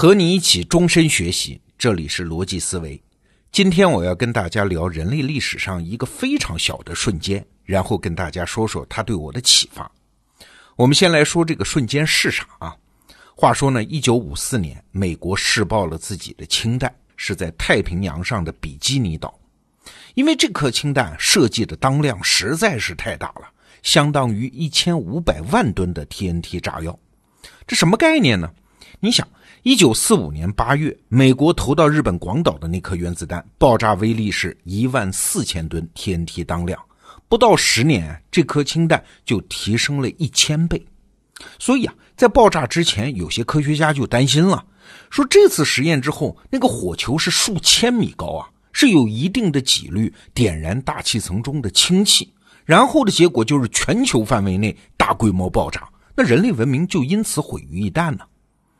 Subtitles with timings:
[0.00, 2.98] 和你一起终身学习，这里是逻辑思维。
[3.52, 9.92] 今天我要跟大家聊人类历史上一个非常小的瞬间，然后跟大家说说它对我的启发。
[10.74, 12.74] 我们先来说这个瞬间是啥啊？
[13.36, 19.38] 话说呢，一九五四年，美国试爆了自己的氢弹，是在太平洋上的比基尼岛。
[20.14, 23.46] 因为这颗氢弹设计的当量实在是太大了，
[23.82, 26.98] 相当于一千五百万吨的 TNT 炸药。
[27.66, 28.50] 这什么概念呢？
[28.98, 29.26] 你想，
[29.62, 36.82] 一九四五年八月，美国投到日本广岛的那颗原子弹，爆炸威力是一万四千吨 TNT 当量，
[37.28, 40.82] 不到十年，这颗氢弹就提升了一千倍。
[41.58, 44.64] 所以啊，在爆炸之前，有些科学家就担心了，
[45.10, 52.32] 说这次实验之后，那个火球是数千米高啊，是有一定的几率点燃大气层中的氢气，
[52.64, 55.86] 然后的结果就是全球范围内大规模爆炸。
[56.16, 58.20] 那人类文明就因此毁于一旦呢？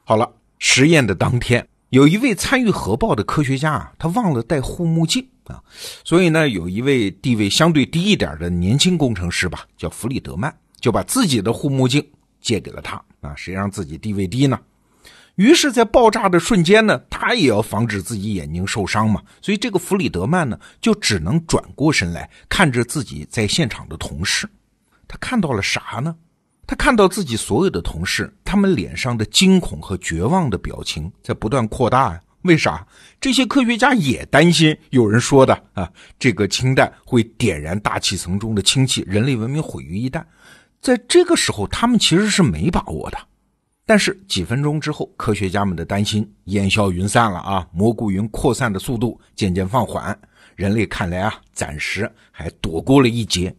[0.04, 5.60] 好了，实验的当天，有一位参与核爆的科学家啊，他忘了带护目镜啊，
[6.04, 12.06] 所以呢，有一位地位相对低一点的年轻工程师吧，叫弗里德曼，就把自己的护目镜
[12.40, 14.60] 借给了他啊，谁让自己地位低呢？
[15.36, 24.46] 于是，在爆炸的瞬间呢，他也要防止自己眼睛受伤嘛，所以这个弗里德曼呢，就只能转过身来看着自己在现场的同事，
[25.08, 26.14] 他看到了啥呢？
[26.70, 32.20] 他看到自己所有的同事，他们脸上的惊恐和绝望的表情在不断扩大呀。
[32.42, 32.86] 为啥？
[33.20, 40.22] 这些科学家也担心有人说的啊，这个氢弹会点燃大气层中的氢气，人类文明毁于一旦。
[40.80, 43.18] 在这个时候，他们其实是没把握的。
[43.84, 50.16] 但是几分钟之后，科学家们的担心烟消云散了啊，蘑菇云扩散的速度渐渐放缓，
[50.54, 53.52] 人类看来啊，暂时还躲过了一劫。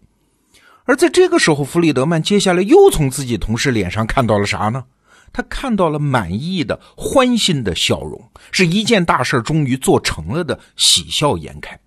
[0.92, 4.84] 而在这个时候，弗里德曼接下来又从自己同事脸上看到了啥呢？
[5.32, 11.80] 他看到了满意的、欢欣的笑容，是一件大事终于做成了的喜笑颜开。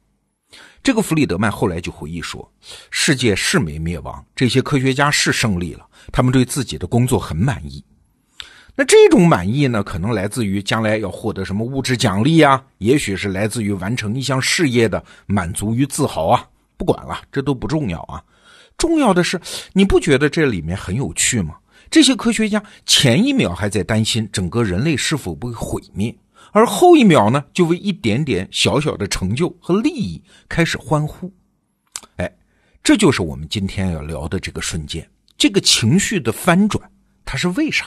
[0.83, 2.51] 这个弗里德曼后来就回忆说
[2.91, 7.85] ：“世界是没灭亡，这些科学家是胜利了，他们对自己的工作很满意。
[8.75, 16.43] 那这种满意呢，可能来自于将来要获得什么物质奖励啊，也许是来自于完成一项事业的满足与自豪啊。
[16.79, 18.25] 不管了，这都不重要啊。”
[18.77, 19.41] 重要的是，
[19.73, 21.57] 你不觉得这里面很有趣吗？
[21.91, 26.15] 这些科学家前一秒还在担心整个人类是否会毁灭，
[26.51, 31.33] 而后一秒呢，就为一点点小小的成就和利益开始欢呼。
[32.17, 32.37] 哎，
[32.83, 35.09] 这就是我们今天要聊的这个瞬间，
[35.39, 36.91] 这个情绪的翻转，
[37.25, 37.87] 它是为啥？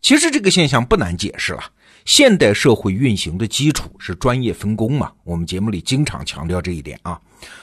[0.00, 1.64] 其实这个现象不难解释了。
[2.04, 5.10] 现代社会运行的基础是专业分工嘛？
[5.24, 7.20] 我们节目里经常强调这一点啊。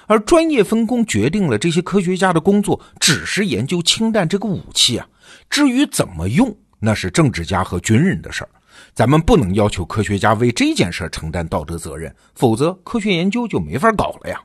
[0.07, 5.07] 而专业分工决定了这些科学家的工作只是研究氢弹这个武器啊。
[5.49, 8.49] 至于怎么用，那是政治家和军人的事儿。
[8.93, 14.41] 咱们不能要求科学家为这件事承担道德责任，否则科学研究就没法搞了呀。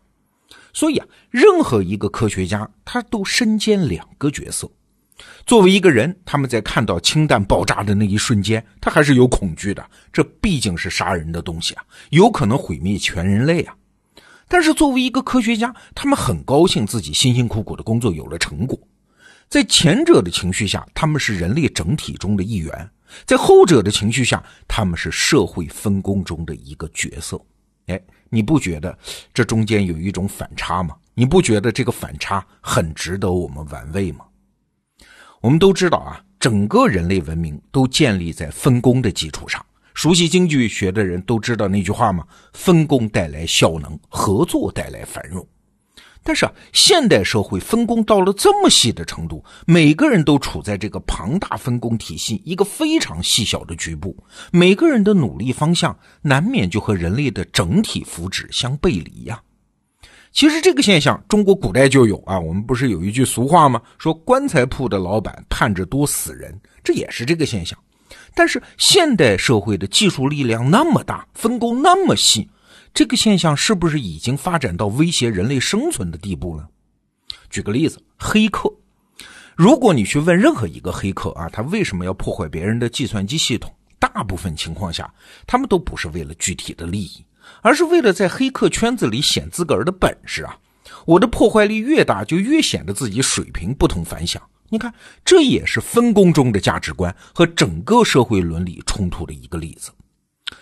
[0.72, 4.70] 所以啊，任何一个科学家他都身兼两个角色。
[5.46, 9.82] 作为一个人，他们在看到氢弹爆炸的那一瞬间，他还是有恐惧的。
[10.12, 13.74] 这毕竟是杀人的东西啊，有可能毁灭全人类啊。
[14.48, 18.78] 但是作为一个科学家，他们很高兴自己辛辛苦苦的工作有了成果。
[19.48, 22.72] 在前者的情绪下，他们是人类整体中的一员；
[23.24, 27.40] 在后者的情绪下，他们是社会分工中的一个角色。
[27.86, 28.96] 哎，你不觉得
[29.32, 30.96] 这中间有一种反差吗？
[31.14, 34.24] 你不觉得这个反差很值得我们玩味吗？
[35.40, 39.64] 我们都知道啊，整个人类文明都建立在分工的基础上。
[39.96, 42.22] 熟悉经济学的人都知道那句话吗？
[42.52, 45.44] 分工带来效能，合作带来繁荣。
[46.22, 54.14] 但是啊，现代社会分工到了这么细的程度，每个人都处在这个庞大分工体系一个非常细小的局部，
[54.52, 59.40] 每个人的努力方向难免就和人类的整体福祉相背离呀。
[60.30, 62.38] 其实这个现象，中国古代就有啊。
[62.38, 63.80] 我们不是有一句俗话吗？
[63.96, 66.54] 说棺材铺的老板盼着多死人，
[66.84, 67.78] 这也是这个现象。
[68.36, 72.50] 但是现代社会的技术力量那么大，分工那么细，
[72.92, 76.68] 这个现象是不是已经发展到威胁人类生存的地步了？
[77.48, 78.70] 举个例子，黑客。
[79.56, 83.74] 如果你去问任何一个黑客啊，他为什么要破坏别人的计算机系统？
[83.98, 85.10] 大部分情况下，
[85.46, 87.24] 他们都不是为了具体的利益。
[87.62, 90.58] 而是为了在黑客圈子里显自个儿的本事啊！
[91.06, 94.42] 我的破坏力越大，就越显得自己水平不同凡响。
[94.68, 94.92] 你看，
[95.24, 99.90] 这也是分工中的价值观和整个社会伦理冲突的一个例子。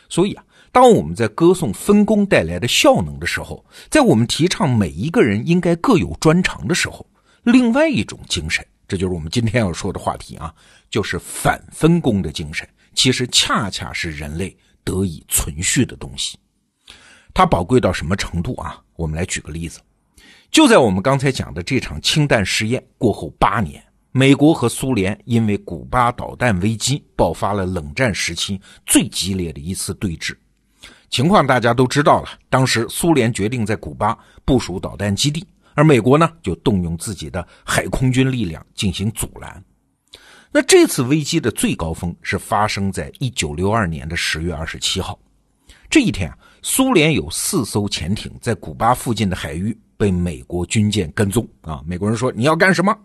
[0.09, 7.07] 所以啊，当我们在歌颂分工带来的效能的时候，在我们提倡每一个人应该各有专长的时候，
[7.43, 10.55] 另外一种精神，这就是我们今天要说的话题啊，
[10.91, 16.39] 就是反分工的精神，其实恰恰是人类得以存续的东西。
[17.33, 18.81] 它宝贵到什么程度啊？
[18.97, 19.81] 我们来举个例子，
[20.53, 23.85] 就在我们刚才讲的这场氢弹试验过后八年，
[24.17, 30.37] 美国和苏联因为古巴导弹危机爆发了冷战时期最激烈的一次对峙。
[31.11, 35.45] 情况大家都知道了，当时苏联决定在古巴部署导弹基地，
[35.75, 39.61] 而美国呢就动用自己的海空军力量进行阻拦。
[40.53, 45.19] 那这次危机的最高峰是发生在一九六二年的十月二十七号，
[45.91, 46.39] 这一天啊。
[46.63, 51.83] 苏联有四艘潜艇在古巴附近的海域被美国军舰跟踪啊！
[51.85, 52.97] 美国人说你要干什么？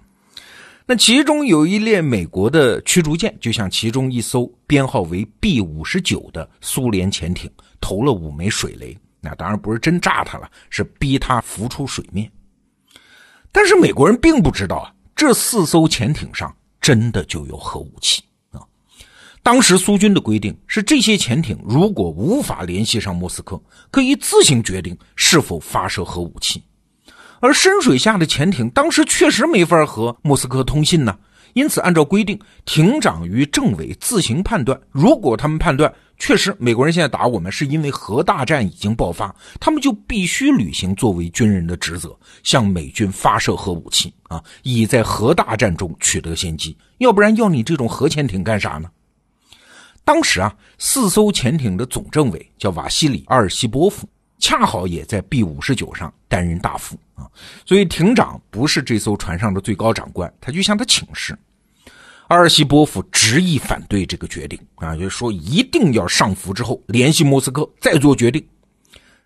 [0.91, 7.47] 那其中有一列美国的驱逐舰就向其中一艘编号为 B 五十九的苏联潜艇
[7.79, 12.27] 投了五枚水雷，那当然不是真炸它了，是逼它浮出水面。
[13.51, 16.51] 但是美国人并不知道啊，这四艘潜艇上
[16.81, 18.57] 真的就有核武器啊。
[19.43, 26.63] 当时苏军的规定是，这些潜艇如果无法联系上莫斯科，可以自行决定是否发射核武器。
[27.39, 31.17] 而深水下的潜艇当时确实没法和莫斯科通信呢，
[31.53, 34.79] 因此按照规定，艇长与政委自行判断。
[34.91, 42.13] 如果他们判断确实美国人现在打我们是因为核大战已经爆发，他们就必须履行作为军人的职责，
[42.43, 46.77] 向美军发射核武器啊，以在核大战中取得先机。
[46.97, 48.89] 要不然要你这种核潜艇干啥呢？
[50.03, 54.09] 当时啊，四艘潜艇的总政委叫瓦西里·阿尔西波夫，
[54.39, 57.27] 恰好也在 B 五十九上担任大副啊，
[57.65, 61.37] 所以艇长不是这艘船上的最高长官，他就向他请示。
[62.29, 68.43] 阿尔西波夫执意反对这个决定啊，就说一定要上浮之后联系莫斯科再做决定。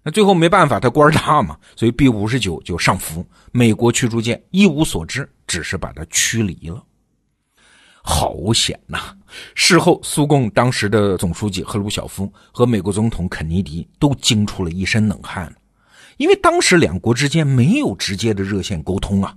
[0.02, 6.84] 那最后没办法，他官大嘛， 所以 B 五十九就上浮，美国驱逐舰一无所知，只是把他驱离了。
[8.06, 9.00] 好险呐！
[9.56, 15.52] 事后，苏共当时的总书记赫鲁晓夫和美国总统肯尼迪都惊出了一身冷汗，
[16.18, 19.34] 因为当时两国之间没有直接的热线沟通啊。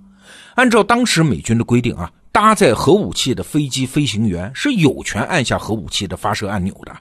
[0.55, 6.93] 按照当时美军的规定啊，搭载核武器的飞机飞行员是有权按下核武器的发射按钮的。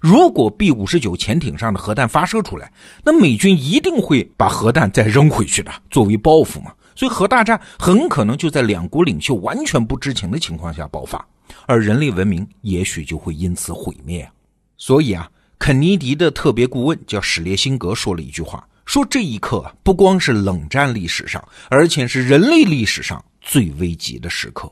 [0.00, 2.72] 如果 B 五十九潜艇上的核弹发射出来，
[3.04, 6.72] 那美军一定会把核弹再扔回去的，作为报复嘛。
[7.00, 11.26] 所以核大战很可能就在两国领袖完全不知情的情况下爆发，
[11.64, 14.30] 而人类文明也许就会因此毁灭。
[14.76, 15.26] 所以啊，
[15.58, 24.70] 肯尼迪的特别顾问叫史列辛格说了一句话，说这一刻不光是冷战历史上，而且是人类历史上最危急的时刻。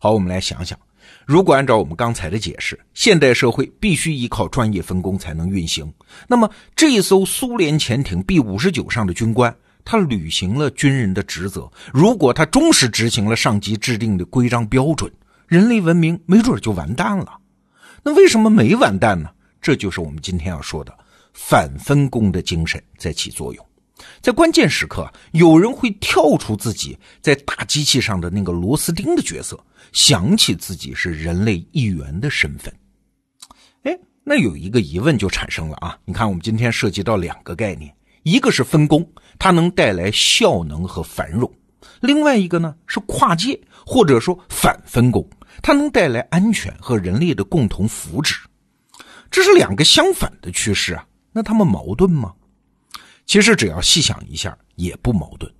[0.00, 0.76] 好，我们来想想，
[1.24, 5.88] 如果按照我们刚才的解释，现代社会必须依靠专业分工才能运行，
[6.26, 9.56] 那么这艘苏联潜艇 B 五十九上的军官。
[9.90, 11.66] 他履行了军人的职责。
[11.94, 15.10] 如果他忠实执行了上级制定的规章标准，
[15.46, 17.38] 人类文明没准就完蛋了。
[18.02, 19.30] 那为什么没完蛋呢？
[19.62, 20.94] 这就是我们今天要说的
[21.32, 23.66] 反分工的精神在起作用。
[24.20, 29.58] 在关键时刻，有人会跳出自己在大机器上的那个螺丝钉的角色，
[29.92, 32.70] 想起自己是人类一员的身份。
[33.84, 35.98] 哎，那有一个疑问就产生了啊！
[36.04, 37.90] 你看，我们今天涉及到两个概念。
[38.24, 39.08] 一个是分工，
[39.38, 41.48] 它能带来效能和繁荣；
[42.00, 45.28] 另外一个呢是跨界，或者说反分工，
[45.62, 48.36] 它能带来安全和人类的共同福祉。
[49.30, 52.32] 这是两个相反的趋势啊，那他们矛盾吗？
[53.26, 55.52] 其实只要细想一下，也不矛盾。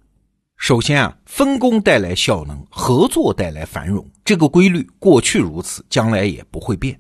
[0.57, 6.99] 首先啊，分工带来效能，合作带来繁荣，这个规律过去如此，将来也不会变。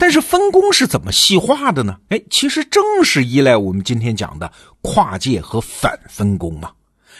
[0.00, 1.98] 但是分工是怎么细化的呢？
[2.08, 6.70] 哎，其实正是依赖我们今天讲的跨界和反分工嘛。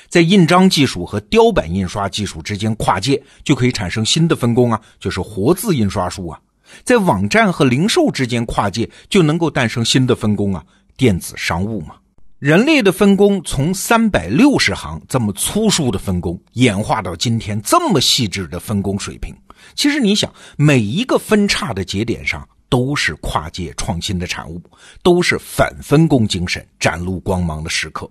[0.09, 6.41] 在印章技术和雕版印刷技术之间跨界，就可以产生新的分工啊，就是活字印刷术啊。
[6.83, 10.65] 在网站和零售之间跨界，就能够诞生新的分工啊，
[10.97, 11.97] 电子商务嘛。
[12.39, 19.37] 人类的分工从三百六十行这么粗疏的分工，演化到今天这么细致的分工水平。
[19.75, 22.49] 其实你想，每一个分叉的节点上。
[22.71, 24.63] 都是跨界创新的产物，
[25.03, 28.11] 都是反分工精神展露光芒的时刻。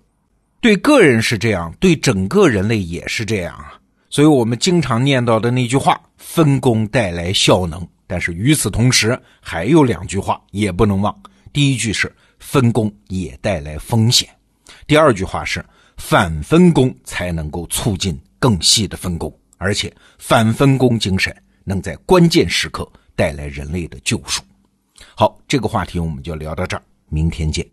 [0.62, 3.80] 对个人是这样，对整个人类也是这样啊。
[4.12, 11.16] 所以，我们经常念叨的那句话：“分工带来效能。”但是与此同时，还有两句话也不能忘。
[11.54, 14.28] 第一句是“分工也带来风险”，
[14.88, 15.64] 第二句话是
[15.96, 21.32] “反分工才能够促进更细的分工”，而且反分工精神
[21.64, 24.42] 能在关键时刻带来人类的救赎。
[25.20, 27.70] 好，这个话题我们就聊到这儿，明天见。